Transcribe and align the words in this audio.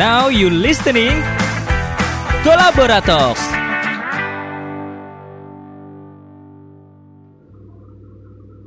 Now 0.00 0.32
you 0.32 0.48
listening 0.48 1.20
Kolaborators. 2.40 3.36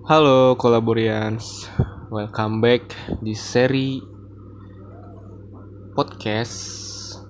Halo 0.05 0.53
Kolaborians, 0.61 1.65
welcome 2.13 2.61
back 2.61 2.93
di 3.25 3.33
seri 3.33 3.97
podcast 5.97 6.53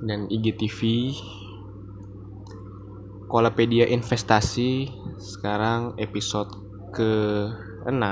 dan 0.04 0.28
IGTV 0.28 0.80
Kolapedia 3.32 3.88
Investasi 3.88 4.92
sekarang 5.16 5.96
episode 5.96 6.52
ke-6 6.92 8.04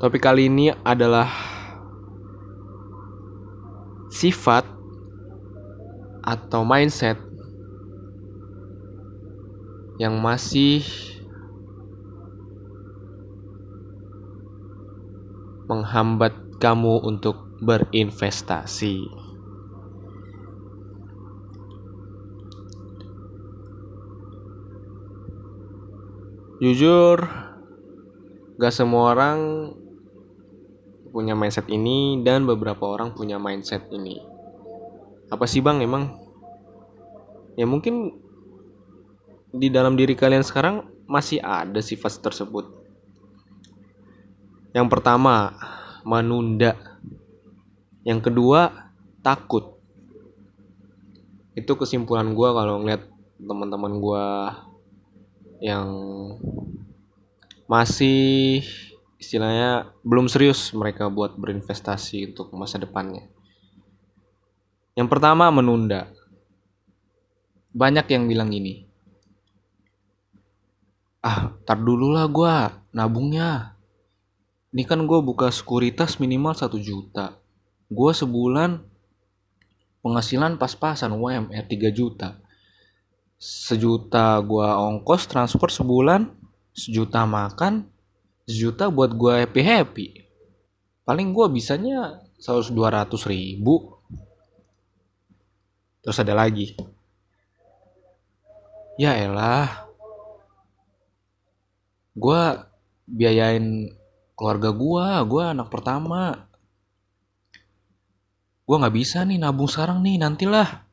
Topik 0.00 0.24
kali 0.24 0.48
ini 0.48 0.72
adalah 0.72 1.53
sifat 4.14 4.62
atau 6.22 6.62
mindset 6.62 7.18
yang 9.98 10.22
masih 10.22 10.86
menghambat 15.66 16.30
kamu 16.62 17.02
untuk 17.02 17.42
berinvestasi. 17.58 19.10
Jujur, 26.62 27.18
gak 28.62 28.72
semua 28.72 29.12
orang 29.12 29.40
punya 31.14 31.38
mindset 31.38 31.70
ini 31.70 32.18
dan 32.26 32.42
beberapa 32.42 32.90
orang 32.90 33.14
punya 33.14 33.38
mindset 33.38 33.86
ini. 33.94 34.18
Apa 35.30 35.46
sih 35.46 35.62
bang 35.62 35.78
emang? 35.78 36.18
Ya 37.54 37.70
mungkin 37.70 38.18
di 39.54 39.70
dalam 39.70 39.94
diri 39.94 40.18
kalian 40.18 40.42
sekarang 40.42 40.90
masih 41.06 41.38
ada 41.38 41.78
sifat 41.78 42.18
tersebut. 42.18 42.66
Yang 44.74 44.90
pertama, 44.90 45.54
menunda. 46.02 46.74
Yang 48.02 48.26
kedua, 48.26 48.90
takut. 49.22 49.78
Itu 51.54 51.78
kesimpulan 51.78 52.34
gue 52.34 52.48
kalau 52.50 52.82
ngeliat 52.82 53.06
teman-teman 53.38 54.02
gue 54.02 54.26
yang 55.62 55.86
masih 57.70 58.66
istilahnya 59.24 59.96
belum 60.04 60.28
serius 60.28 60.76
mereka 60.76 61.08
buat 61.08 61.40
berinvestasi 61.40 62.36
untuk 62.36 62.52
masa 62.52 62.76
depannya. 62.76 63.24
Yang 64.94 65.08
pertama 65.10 65.48
menunda. 65.50 66.12
Banyak 67.74 68.06
yang 68.12 68.30
bilang 68.30 68.52
gini. 68.52 68.86
Ah, 71.24 71.56
tar 71.64 71.80
dulu 71.80 72.12
lah 72.12 72.28
gue 72.28 72.54
nabungnya. 72.94 73.80
Ini 74.70 74.84
kan 74.84 75.02
gue 75.08 75.18
buka 75.24 75.48
sekuritas 75.48 76.20
minimal 76.20 76.54
satu 76.54 76.76
juta. 76.78 77.40
Gue 77.88 78.12
sebulan 78.14 78.84
penghasilan 80.04 80.60
pas-pasan 80.60 81.16
UMR 81.16 81.64
3 81.64 81.90
juta. 81.90 82.38
Sejuta 83.40 84.38
gue 84.44 84.68
ongkos 84.68 85.26
transport 85.26 85.72
sebulan, 85.72 86.28
sejuta 86.76 87.24
makan, 87.24 87.88
sejuta 88.44 88.92
buat 88.92 89.12
gue 89.16 89.44
happy 89.44 89.62
happy. 89.64 90.06
Paling 91.04 91.32
gue 91.36 91.46
bisanya 91.52 92.24
100 92.40 92.72
200 92.72 93.12
ribu. 93.28 94.00
Terus 96.04 96.20
ada 96.20 96.36
lagi. 96.36 96.76
Ya 99.00 99.16
elah. 99.16 99.88
Gue 102.14 102.42
biayain 103.04 103.90
keluarga 104.36 104.70
gue 104.72 105.06
gue 105.28 105.42
anak 105.44 105.68
pertama. 105.72 106.48
Gue 108.64 108.76
nggak 108.80 108.96
bisa 108.96 109.24
nih 109.28 109.40
nabung 109.40 109.68
sekarang 109.68 110.00
nih 110.00 110.20
nantilah. 110.20 110.84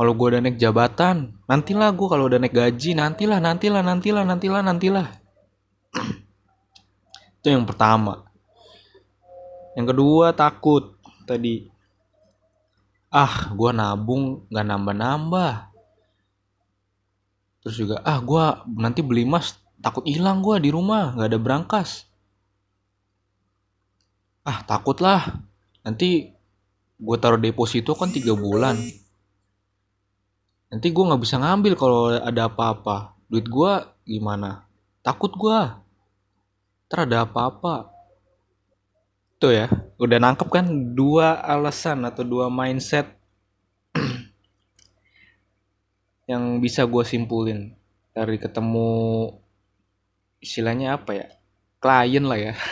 Kalau 0.00 0.16
gue 0.16 0.26
udah 0.32 0.40
naik 0.40 0.56
jabatan 0.56 1.44
nantilah 1.44 1.92
gue 1.92 2.08
kalau 2.08 2.24
udah 2.24 2.40
naik 2.40 2.56
gaji 2.56 2.96
nantilah 2.96 3.36
nantilah 3.36 3.84
nantilah 3.84 4.24
nantilah 4.24 4.62
nantilah 4.64 5.19
itu 7.40 7.48
yang 7.48 7.64
pertama. 7.64 8.28
Yang 9.72 9.96
kedua 9.96 10.36
takut. 10.36 11.00
Tadi 11.24 11.64
ah 13.10 13.50
gue 13.50 13.70
nabung 13.74 14.46
nggak 14.46 14.66
nambah 14.70 14.94
nambah 14.94 15.54
terus 17.58 17.74
juga 17.74 17.98
ah 18.06 18.22
gue 18.22 18.44
nanti 18.78 19.02
beli 19.02 19.26
emas 19.26 19.58
takut 19.82 20.06
hilang 20.06 20.46
gue 20.46 20.62
di 20.62 20.70
rumah 20.70 21.18
nggak 21.18 21.28
ada 21.30 21.38
berangkas. 21.42 22.06
Ah 24.46 24.62
takut 24.62 24.98
lah 25.02 25.42
nanti 25.82 26.30
gue 27.00 27.16
taruh 27.18 27.40
deposito 27.40 27.96
kan 27.96 28.12
tiga 28.12 28.36
bulan. 28.36 28.78
Nanti 30.70 30.86
gue 30.94 31.04
nggak 31.04 31.22
bisa 31.22 31.40
ngambil 31.42 31.72
kalau 31.74 32.14
ada 32.14 32.46
apa-apa. 32.46 33.18
Duit 33.26 33.46
gue 33.46 33.72
gimana? 34.06 34.66
Takut 35.02 35.34
gue 35.34 35.58
ntar 36.90 37.06
ada 37.06 37.22
apa-apa 37.22 37.86
tuh 39.38 39.54
ya 39.54 39.70
udah 39.94 40.18
nangkep 40.18 40.50
kan 40.50 40.66
dua 40.90 41.38
alasan 41.38 42.02
atau 42.02 42.26
dua 42.26 42.50
mindset 42.50 43.14
yang 46.30 46.58
bisa 46.58 46.90
gue 46.90 47.06
simpulin 47.06 47.78
dari 48.10 48.42
ketemu 48.42 48.90
istilahnya 50.42 50.98
apa 50.98 51.10
ya? 51.14 51.26
Klien 51.78 52.26
lah 52.26 52.40
ya. 52.50 52.54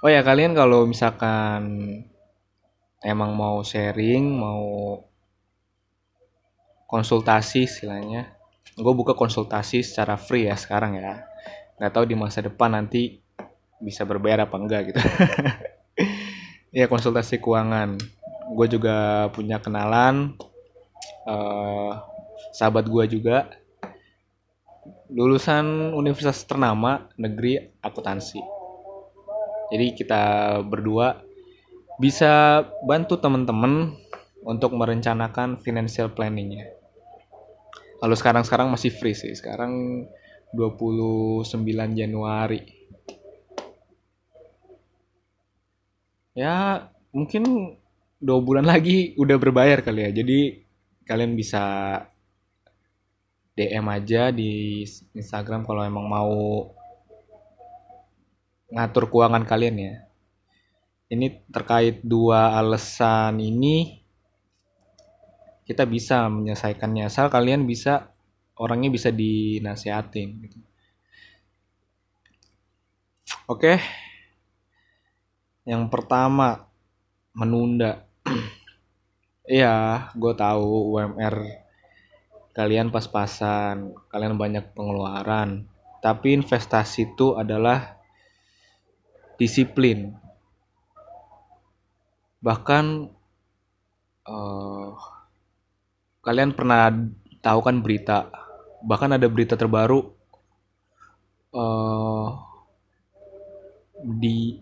Oh 0.00 0.08
ya 0.08 0.24
kalian 0.24 0.56
kalau 0.56 0.88
misalkan 0.88 1.60
emang 3.04 3.36
mau 3.36 3.60
sharing 3.60 4.32
mau 4.32 4.96
konsultasi 6.88 7.68
istilahnya 7.68 8.32
gue 8.80 8.94
buka 8.96 9.12
konsultasi 9.12 9.84
secara 9.84 10.16
free 10.16 10.48
ya 10.48 10.56
sekarang 10.56 10.96
ya 10.96 11.29
nggak 11.80 11.92
tahu 11.96 12.04
di 12.04 12.12
masa 12.12 12.44
depan 12.44 12.76
nanti 12.76 13.24
bisa 13.80 14.04
berbayar 14.04 14.44
apa 14.44 14.56
enggak 14.60 14.92
gitu. 14.92 15.00
Ya 16.70 16.86
konsultasi 16.86 17.42
keuangan. 17.42 17.98
Gue 18.54 18.66
juga 18.70 19.26
punya 19.34 19.58
kenalan 19.58 20.38
uh, 21.26 21.98
sahabat 22.54 22.86
gue 22.86 23.18
juga. 23.18 23.50
Lulusan 25.10 25.90
universitas 25.90 26.46
ternama 26.46 27.10
negeri 27.18 27.58
akuntansi. 27.82 28.38
Jadi 29.74 29.86
kita 29.98 30.22
berdua 30.62 31.18
bisa 31.98 32.62
bantu 32.86 33.18
teman-teman 33.18 33.90
untuk 34.46 34.70
merencanakan 34.78 35.58
financial 35.58 36.14
planningnya. 36.14 36.70
Kalau 37.98 38.14
sekarang-sekarang 38.14 38.70
masih 38.70 38.94
free 38.94 39.18
sih. 39.18 39.34
Sekarang 39.34 40.06
29 40.54 41.46
Januari. 41.94 42.62
Ya 46.34 46.88
mungkin 47.10 47.74
dua 48.20 48.38
bulan 48.38 48.66
lagi 48.68 49.14
udah 49.18 49.36
berbayar 49.38 49.82
kali 49.82 50.06
ya. 50.06 50.10
Jadi 50.10 50.62
kalian 51.06 51.34
bisa 51.34 51.64
DM 53.58 53.86
aja 53.90 54.30
di 54.30 54.84
Instagram 55.12 55.66
kalau 55.66 55.82
emang 55.82 56.06
mau 56.06 56.70
ngatur 58.70 59.10
keuangan 59.10 59.44
kalian 59.44 59.76
ya. 59.76 59.94
Ini 61.10 61.42
terkait 61.50 62.06
dua 62.06 62.54
alasan 62.54 63.42
ini 63.42 64.00
kita 65.66 65.82
bisa 65.86 66.30
menyelesaikannya. 66.30 67.10
Asal 67.10 67.26
kalian 67.26 67.66
bisa 67.66 68.14
orangnya 68.60 68.92
bisa 68.92 69.08
dinasehatin 69.08 70.28
gitu. 70.44 70.58
Oke. 73.48 73.80
Yang 75.64 75.84
pertama 75.88 76.68
menunda. 77.34 78.04
Iya, 79.50 80.06
gue 80.14 80.30
tahu 80.38 80.94
UMR 80.94 81.42
kalian 82.54 82.94
pas-pasan, 82.94 83.98
kalian 84.06 84.38
banyak 84.38 84.62
pengeluaran. 84.78 85.66
Tapi 85.98 86.38
investasi 86.38 87.10
itu 87.10 87.34
adalah 87.34 87.98
disiplin. 89.34 90.14
Bahkan 92.38 92.84
uh, 94.30 94.90
kalian 96.22 96.54
pernah 96.54 96.94
tahu 97.42 97.60
kan 97.66 97.82
berita 97.82 98.30
bahkan 98.84 99.12
ada 99.12 99.28
berita 99.28 99.56
terbaru 99.56 100.12
uh, 101.52 102.28
di 104.00 104.60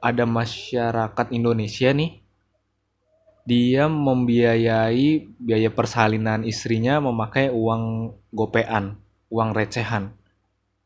ada 0.00 0.24
masyarakat 0.24 1.26
Indonesia 1.30 1.92
nih 1.92 2.20
dia 3.50 3.88
membiayai 3.90 5.26
biaya 5.40 5.72
persalinan 5.72 6.46
istrinya 6.46 7.00
memakai 7.02 7.50
uang 7.50 8.14
gopean, 8.30 9.00
uang 9.26 9.50
recehan. 9.56 10.14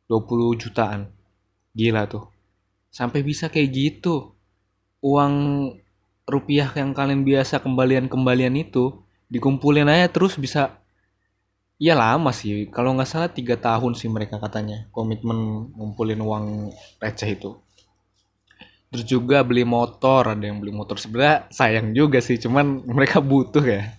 20 0.09 0.61
jutaan. 0.61 1.13
Gila 1.77 2.09
tuh. 2.09 2.31
Sampai 2.89 3.21
bisa 3.21 3.53
kayak 3.53 3.69
gitu. 3.69 4.33
Uang 5.05 5.35
rupiah 6.25 6.73
yang 6.73 6.97
kalian 6.97 7.21
biasa 7.27 7.61
kembalian-kembalian 7.61 8.57
itu 8.57 8.97
dikumpulin 9.29 9.91
aja 9.91 10.09
terus 10.09 10.41
bisa 10.41 10.81
ya 11.79 11.95
lama 11.99 12.31
sih. 12.31 12.71
Kalau 12.71 12.95
nggak 12.95 13.09
salah 13.09 13.31
tiga 13.31 13.59
tahun 13.59 13.99
sih 13.99 14.11
mereka 14.11 14.39
katanya 14.39 14.87
komitmen 14.95 15.71
ngumpulin 15.75 16.21
uang 16.23 16.47
receh 17.03 17.31
itu. 17.35 17.59
Terus 18.95 19.05
juga 19.11 19.43
beli 19.43 19.67
motor 19.67 20.31
ada 20.31 20.45
yang 20.45 20.63
beli 20.63 20.71
motor. 20.71 20.95
Sebenarnya 21.03 21.51
sayang 21.51 21.91
juga 21.91 22.23
sih 22.23 22.39
cuman 22.39 22.87
mereka 22.87 23.19
butuh 23.19 23.65
ya. 23.65 23.91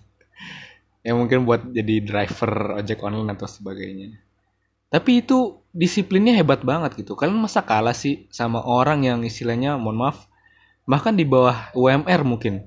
Ya 1.06 1.12
mungkin 1.14 1.46
buat 1.46 1.62
jadi 1.70 2.02
driver 2.02 2.80
ojek 2.82 2.98
online 3.04 3.36
atau 3.36 3.46
sebagainya. 3.46 4.18
Tapi 4.90 5.22
itu 5.22 5.60
disiplinnya 5.76 6.32
hebat 6.34 6.64
banget 6.64 6.96
gitu. 6.96 7.12
Kalian 7.14 7.36
masa 7.36 7.62
kalah 7.62 7.94
sih 7.94 8.26
sama 8.32 8.64
orang 8.64 9.04
yang 9.04 9.20
istilahnya 9.22 9.76
mohon 9.76 10.00
maaf 10.00 10.26
bahkan 10.86 11.12
di 11.12 11.26
bawah 11.28 11.70
UMR 11.76 12.24
mungkin. 12.24 12.64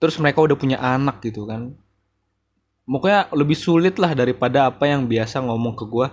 Terus 0.00 0.16
mereka 0.16 0.40
udah 0.40 0.56
punya 0.56 0.80
anak 0.80 1.20
gitu 1.20 1.44
kan 1.44 1.76
pokoknya 2.86 3.32
lebih 3.36 3.58
sulit 3.58 3.96
lah 4.00 4.12
daripada 4.12 4.68
apa 4.70 4.88
yang 4.88 5.08
biasa 5.08 5.42
ngomong 5.44 5.74
ke 5.76 5.84
gue 5.86 6.08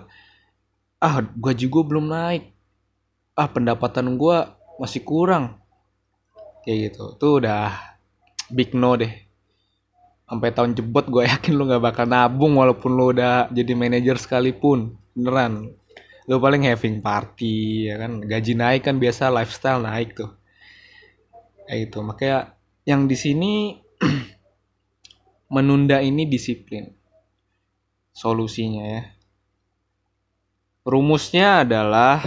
ah 0.98 1.22
gue 1.22 1.54
juga 1.54 1.80
belum 1.86 2.06
naik. 2.10 2.44
Ah 3.38 3.50
pendapatan 3.50 4.18
gue 4.18 4.38
masih 4.82 5.02
kurang. 5.06 5.62
Kayak 6.66 6.94
gitu. 6.94 7.04
Tuh 7.22 7.32
udah 7.42 7.74
big 8.50 8.74
no 8.74 8.98
deh. 8.98 9.14
Sampai 10.28 10.52
tahun 10.52 10.76
jebot 10.76 11.06
gue 11.08 11.24
yakin 11.32 11.54
lu 11.54 11.70
nggak 11.70 11.84
bakal 11.84 12.06
nabung 12.10 12.58
walaupun 12.58 12.92
lu 12.98 13.14
udah 13.14 13.50
jadi 13.54 13.74
manajer 13.78 14.18
sekalipun. 14.18 14.98
Beneran. 15.14 15.74
Lu 16.28 16.44
paling 16.44 16.68
having 16.68 17.00
party 17.00 17.88
ya 17.94 17.96
kan? 18.02 18.20
Gaji 18.26 18.54
naik 18.58 18.82
kan 18.84 18.98
biasa 18.98 19.30
lifestyle 19.30 19.86
naik 19.86 20.18
tuh. 20.18 20.34
Kayak 21.70 21.80
gitu. 21.88 21.98
Makanya 22.04 22.58
yang 22.90 23.06
di 23.06 23.16
sini 23.16 23.54
menunda 25.48 26.04
ini 26.04 26.28
disiplin 26.28 26.92
solusinya 28.12 28.84
ya 28.84 29.04
rumusnya 30.88 31.68
adalah 31.68 32.24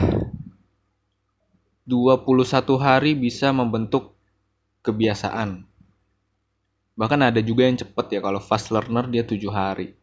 21 1.89 2.77
hari 2.79 3.19
bisa 3.19 3.51
membentuk 3.51 4.15
kebiasaan. 4.87 5.67
Bahkan 6.95 7.21
ada 7.33 7.41
juga 7.43 7.67
yang 7.67 7.81
cepet 7.81 8.07
ya 8.15 8.21
kalau 8.23 8.39
fast 8.39 8.71
learner 8.71 9.11
dia 9.11 9.27
7 9.27 9.41
hari. 9.51 9.97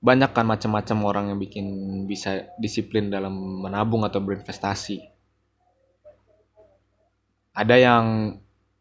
Banyak 0.00 0.32
kan 0.36 0.44
macam-macam 0.44 0.98
orang 1.04 1.24
yang 1.32 1.38
bikin 1.38 1.66
bisa 2.08 2.48
disiplin 2.56 3.08
dalam 3.08 3.32
menabung 3.62 4.02
atau 4.02 4.20
berinvestasi. 4.20 5.00
Ada 7.54 7.76
yang 7.78 8.04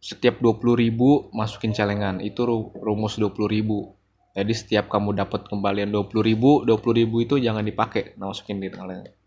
setiap 0.03 0.43
20 0.43 0.75
ribu 0.75 1.31
masukin 1.31 1.71
celengan. 1.71 2.19
Itu 2.19 2.43
rumus 2.75 3.15
20 3.15 3.47
ribu. 3.47 3.95
Jadi 4.35 4.51
setiap 4.51 4.91
kamu 4.91 5.15
dapat 5.15 5.47
kembalian 5.47 5.93
20 5.95 6.19
ribu 6.19 6.67
20 6.67 6.99
ribu 6.99 7.23
itu 7.23 7.39
jangan 7.39 7.63
dipakai 7.63 8.19
masukin 8.19 8.59
di 8.59 8.67
celengan 8.67 9.23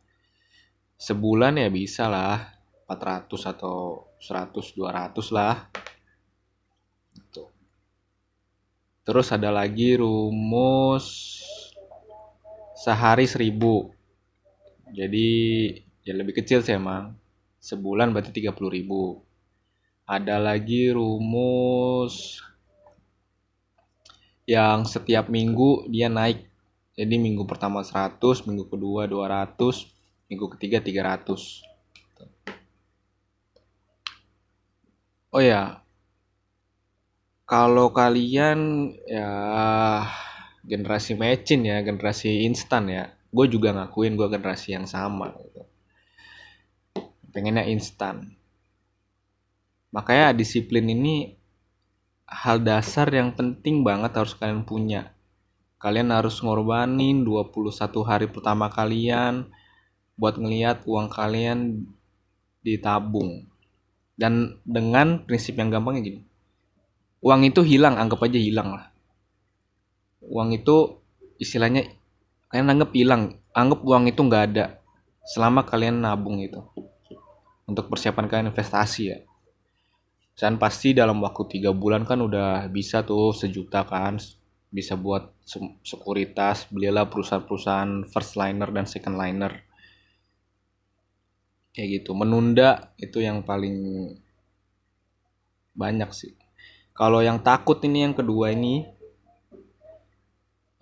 sebulan 0.96 1.60
ya 1.60 1.68
bisa 1.68 2.08
lah 2.08 2.56
400 2.88 3.52
atau 3.52 4.08
100 4.20 4.72
200 4.76 5.36
lah. 5.36 5.68
Gitu. 7.16 7.48
terus 9.06 9.32
ada 9.32 9.48
lagi 9.48 9.96
rumus 9.96 11.40
sehari 12.76 13.24
1000 13.24 14.92
jadi 14.92 15.28
ya 16.04 16.12
lebih 16.16 16.40
kecil 16.40 16.60
sih 16.62 16.76
emang. 16.76 17.16
Sebulan 17.56 18.14
berarti 18.14 18.30
30 18.30 18.54
ribu 18.70 19.26
ada 20.06 20.38
lagi 20.38 20.94
rumus 20.94 22.40
yang 24.46 24.86
setiap 24.86 25.26
minggu 25.26 25.90
dia 25.90 26.06
naik. 26.06 26.46
Jadi 26.96 27.18
minggu 27.18 27.44
pertama 27.44 27.84
100 27.84 28.46
minggu 28.48 28.70
kedua 28.72 29.04
200 29.04 29.58
minggu 30.26 30.46
ketiga 30.56 30.82
300 30.82 31.66
oh 35.36 35.42
ya 35.42 35.84
kalau 37.46 37.92
kalian 37.92 38.90
ya 39.04 39.30
generasi 40.66 41.12
mecin 41.14 41.62
ya 41.62 41.84
generasi 41.84 42.42
instan 42.48 42.90
ya 42.90 43.04
gue 43.30 43.46
juga 43.46 43.76
ngakuin 43.76 44.16
gue 44.16 44.28
generasi 44.32 44.74
yang 44.74 44.88
sama 44.88 45.30
gitu. 45.44 45.62
pengennya 47.30 47.68
instan 47.68 48.35
makanya 49.96 50.36
disiplin 50.36 50.84
ini 50.92 51.40
hal 52.28 52.60
dasar 52.60 53.08
yang 53.08 53.32
penting 53.32 53.80
banget 53.80 54.12
harus 54.12 54.36
kalian 54.36 54.68
punya. 54.68 55.16
Kalian 55.80 56.12
harus 56.12 56.36
ngorbanin 56.44 57.24
21 57.24 57.80
hari 58.04 58.28
pertama 58.28 58.68
kalian 58.68 59.48
buat 60.20 60.36
ngelihat 60.36 60.84
uang 60.84 61.08
kalian 61.08 61.88
ditabung. 62.60 63.48
Dan 64.20 64.60
dengan 64.68 65.24
prinsip 65.24 65.56
yang 65.56 65.72
gampangnya 65.72 66.02
gini. 66.04 66.20
Uang 67.24 67.48
itu 67.48 67.64
hilang 67.64 67.96
anggap 67.96 68.20
aja 68.28 68.36
hilang 68.36 68.76
lah. 68.76 68.92
Uang 70.20 70.52
itu 70.52 71.00
istilahnya 71.40 71.88
kalian 72.52 72.68
anggap 72.68 72.90
hilang 72.92 73.40
anggap 73.56 73.80
uang 73.80 74.12
itu 74.12 74.20
nggak 74.20 74.44
ada 74.52 74.80
selama 75.24 75.64
kalian 75.64 76.04
nabung 76.04 76.40
itu. 76.44 76.60
Untuk 77.64 77.88
persiapan 77.88 78.28
kalian 78.28 78.48
investasi 78.52 79.02
ya 79.08 79.18
dan 80.36 80.60
pasti 80.60 80.92
dalam 80.92 81.24
waktu 81.24 81.48
tiga 81.48 81.72
bulan 81.72 82.04
kan 82.04 82.20
udah 82.20 82.68
bisa 82.68 83.00
tuh 83.00 83.32
sejuta 83.32 83.88
kan 83.88 84.20
bisa 84.68 84.92
buat 84.92 85.32
sekuritas 85.80 86.68
belilah 86.68 87.08
perusahaan-perusahaan 87.08 88.04
first 88.12 88.36
liner 88.36 88.68
dan 88.68 88.84
second 88.84 89.16
liner. 89.16 89.64
Kayak 91.72 92.04
gitu 92.04 92.12
menunda 92.12 92.92
itu 93.00 93.24
yang 93.24 93.40
paling 93.40 94.12
banyak 95.72 96.12
sih. 96.12 96.36
Kalau 96.92 97.24
yang 97.24 97.40
takut 97.40 97.80
ini 97.88 98.04
yang 98.04 98.12
kedua 98.12 98.52
ini 98.52 98.84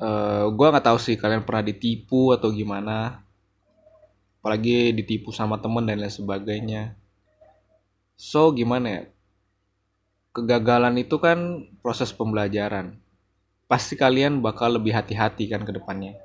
uh, 0.03 0.07
eh, 0.07 0.45
gue 0.51 0.67
nggak 0.67 0.87
tahu 0.87 0.99
sih 0.99 1.15
kalian 1.15 1.47
pernah 1.47 1.63
ditipu 1.63 2.35
atau 2.35 2.51
gimana. 2.51 3.23
Apalagi 4.43 4.91
ditipu 4.91 5.31
sama 5.31 5.63
temen 5.63 5.87
dan 5.87 6.03
lain 6.03 6.11
sebagainya. 6.11 6.99
So 8.19 8.51
gimana 8.51 8.87
ya 8.91 9.14
kegagalan 10.35 10.99
itu 10.99 11.17
kan 11.23 11.71
proses 11.81 12.11
pembelajaran 12.11 12.99
pasti 13.71 13.95
kalian 13.95 14.43
bakal 14.43 14.77
lebih 14.77 14.93
hati-hati 14.93 15.49
kan 15.49 15.63
ke 15.63 15.73
depannya 15.73 16.19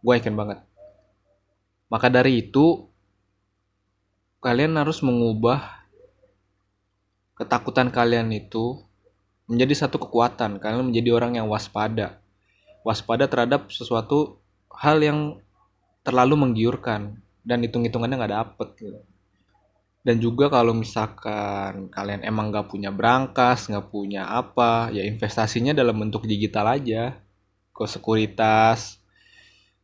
gue 0.00 0.12
yakin 0.16 0.34
banget 0.34 0.58
maka 1.92 2.08
dari 2.08 2.40
itu 2.40 2.88
kalian 4.40 4.80
harus 4.80 5.04
mengubah 5.04 5.84
ketakutan 7.36 7.92
kalian 7.92 8.32
itu 8.32 8.84
menjadi 9.50 9.84
satu 9.84 9.98
kekuatan. 9.98 10.62
Kalian 10.62 10.94
menjadi 10.94 11.10
orang 11.10 11.34
yang 11.34 11.50
waspada. 11.50 12.22
Waspada 12.86 13.26
terhadap 13.26 13.72
sesuatu 13.74 14.38
hal 14.70 15.02
yang 15.02 15.18
terlalu 16.06 16.38
menggiurkan 16.38 17.18
dan 17.42 17.58
hitung-hitungannya 17.66 18.16
nggak 18.16 18.34
dapet 18.38 18.68
gitu. 18.78 19.00
Dan 20.00 20.16
juga 20.16 20.48
kalau 20.48 20.72
misalkan 20.72 21.92
kalian 21.92 22.24
emang 22.24 22.48
nggak 22.48 22.72
punya 22.72 22.88
berangkas, 22.88 23.68
nggak 23.68 23.92
punya 23.92 24.24
apa, 24.28 24.88
ya 24.92 25.04
investasinya 25.04 25.76
dalam 25.76 25.96
bentuk 26.00 26.24
digital 26.24 26.72
aja. 26.72 27.20
Ke 27.72 27.84
sekuritas. 27.88 29.00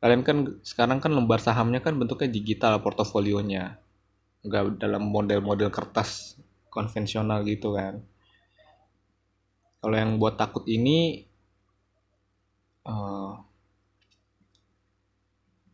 Kalian 0.00 0.22
kan 0.24 0.36
sekarang 0.64 0.98
kan 1.00 1.12
lembar 1.12 1.40
sahamnya 1.40 1.80
kan 1.84 1.96
bentuknya 1.96 2.28
digital 2.28 2.80
portofolionya 2.84 3.80
nggak 4.46 4.78
dalam 4.78 5.02
model-model 5.10 5.74
kertas 5.74 6.38
konvensional 6.70 7.42
gitu 7.42 7.74
kan 7.74 7.98
kalau 9.82 9.96
yang 9.98 10.18
buat 10.22 10.38
takut 10.38 10.62
ini 10.70 11.26
uh, 12.86 13.34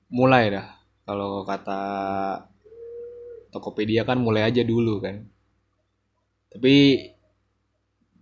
mulai 0.09 0.53
dah 0.53 0.69
kalau 1.05 1.45
kata 1.45 1.83
Tokopedia 3.53 4.09
kan 4.09 4.17
mulai 4.17 4.49
aja 4.49 4.65
dulu 4.65 4.99
kan. 5.05 5.29
Tapi 6.49 7.07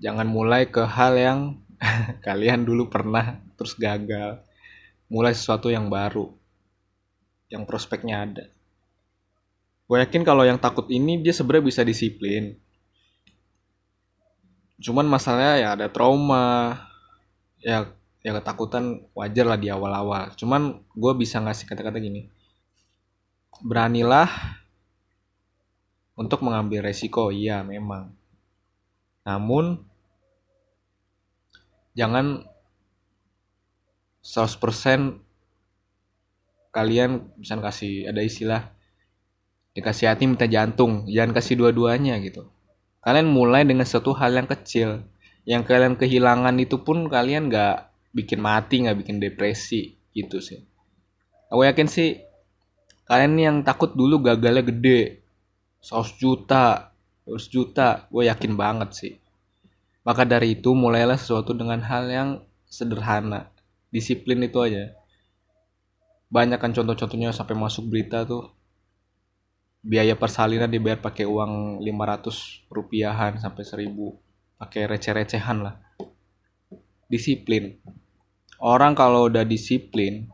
jangan 0.03 0.27
mulai 0.27 0.67
ke 0.67 0.83
hal 0.83 1.15
yang 1.15 1.41
kalian 2.27 2.67
dulu 2.67 2.91
pernah 2.91 3.39
terus 3.55 3.79
gagal. 3.79 4.43
Mulai 5.07 5.35
sesuatu 5.35 5.71
yang 5.71 5.87
baru 5.87 6.31
yang 7.51 7.67
prospeknya 7.67 8.27
ada. 8.27 8.45
Gue 9.91 9.99
yakin 9.99 10.23
kalau 10.23 10.47
yang 10.47 10.63
takut 10.63 10.87
ini 10.87 11.19
dia 11.19 11.35
sebenarnya 11.35 11.67
bisa 11.67 11.83
disiplin. 11.83 12.55
Cuman 14.79 15.05
masalahnya 15.11 15.55
ya 15.59 15.69
ada 15.75 15.87
trauma 15.91 16.79
ya 17.59 17.91
ya 18.23 18.33
ketakutan 18.39 19.03
wajar 19.19 19.51
lah 19.51 19.59
di 19.59 19.67
awal-awal. 19.67 20.31
Cuman 20.39 20.87
gue 20.95 21.13
bisa 21.19 21.43
ngasih 21.43 21.67
kata-kata 21.67 21.99
gini. 21.99 22.31
Beranilah 23.67 24.31
untuk 26.19 26.43
mengambil 26.47 26.87
resiko 26.87 27.31
iya 27.31 27.63
memang. 27.63 28.15
Namun 29.25 29.83
jangan 31.95 32.47
100% 34.21 35.21
kalian 36.71 37.35
bisa 37.35 37.59
kasih 37.59 38.07
ada 38.07 38.23
istilah 38.23 38.71
dikasih 39.75 40.07
hati 40.07 40.25
minta 40.27 40.47
jantung 40.47 41.07
jangan 41.11 41.35
kasih 41.35 41.59
dua-duanya 41.59 42.19
gitu. 42.23 42.47
Kalian 43.01 43.33
mulai 43.33 43.65
dengan 43.65 43.89
satu 43.89 44.13
hal 44.13 44.37
yang 44.37 44.49
kecil. 44.49 45.09
Yang 45.49 45.73
kalian 45.73 45.97
kehilangan 45.97 46.53
itu 46.61 46.85
pun 46.85 47.09
kalian 47.09 47.49
nggak 47.49 47.91
bikin 48.13 48.45
mati 48.45 48.85
nggak 48.85 48.99
bikin 49.03 49.17
depresi 49.17 49.97
gitu 50.13 50.39
sih. 50.39 50.61
Aku 51.49 51.65
yakin 51.65 51.89
sih 51.89 52.21
kalian 53.09 53.35
yang 53.41 53.57
takut 53.67 53.97
dulu 53.97 54.21
gagalnya 54.23 54.63
gede 54.63 55.20
100 55.81 56.21
juta. 56.21 56.93
100 57.25 57.53
juta. 57.53 58.09
Gue 58.09 58.29
yakin 58.29 58.57
banget 58.57 58.91
sih. 58.97 59.13
Maka 60.01 60.25
dari 60.25 60.57
itu 60.57 60.73
mulailah 60.73 61.21
sesuatu 61.21 61.53
dengan 61.53 61.85
hal 61.85 62.09
yang 62.09 62.29
sederhana. 62.65 63.53
Disiplin 63.93 64.41
itu 64.45 64.61
aja. 64.65 64.97
Banyak 66.31 66.63
kan 66.63 66.71
contoh-contohnya 66.71 67.35
sampai 67.35 67.59
masuk 67.59 67.91
berita 67.91 68.25
tuh. 68.25 68.49
Biaya 69.81 70.15
persalinan 70.15 70.71
dibayar 70.71 71.01
pakai 71.01 71.25
uang 71.25 71.83
500 71.83 72.69
rupiahan 72.69 73.41
sampai 73.41 73.65
1000 73.65 73.91
pakai 74.61 74.83
receh-recehan 74.89 75.59
lah. 75.65 75.77
Disiplin. 77.09 77.81
Orang 78.61 78.93
kalau 78.93 79.27
udah 79.33 79.41
disiplin 79.43 80.29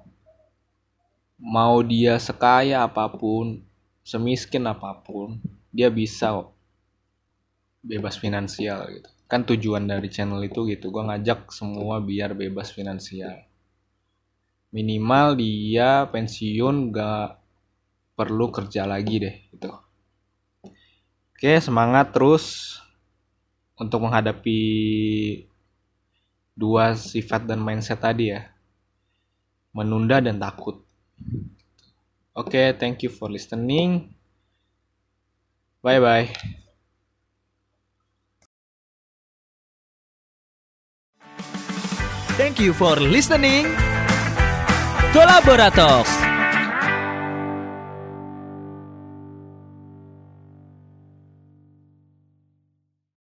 mau 1.39 1.79
dia 1.85 2.19
sekaya 2.19 2.83
apa 2.87 3.07
pun 3.13 3.66
semiskin 4.07 4.63
apa 4.71 5.03
pun 5.03 5.43
dia 5.75 5.91
bisa 5.91 6.47
bebas 7.83 8.15
finansial 8.15 8.87
gitu 8.95 9.11
kan 9.27 9.43
tujuan 9.43 9.91
dari 9.91 10.07
channel 10.07 10.39
itu 10.47 10.71
gitu 10.71 10.95
gue 10.95 11.03
ngajak 11.03 11.51
semua 11.51 11.99
biar 11.99 12.39
bebas 12.39 12.71
finansial 12.71 13.43
minimal 14.71 15.41
dia 15.41 16.07
pensiun 16.11 16.95
gak 16.95 17.41
perlu 18.17 18.49
kerja 18.49 18.89
lagi 18.89 19.21
deh 19.21 19.37
gitu. 19.53 19.71
Oke, 21.37 21.61
semangat 21.61 22.17
terus 22.17 22.77
untuk 23.77 24.09
menghadapi 24.09 24.61
dua 26.57 26.97
sifat 26.97 27.45
dan 27.45 27.61
mindset 27.61 28.01
tadi 28.01 28.33
ya. 28.33 28.49
Menunda 29.77 30.25
dan 30.25 30.41
takut. 30.41 30.86
Oke, 32.37 32.77
thank 32.79 33.03
you 33.03 33.09
for 33.09 33.33
listening. 33.33 34.13
Bye 35.81 36.01
bye. 36.01 36.29
Thank 42.37 42.61
you 42.61 42.77
for 42.77 43.01
listening. 43.01 43.65
Kolaborator. 45.17 46.05